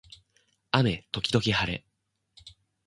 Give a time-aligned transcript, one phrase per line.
[0.71, 1.85] 雨時々はれ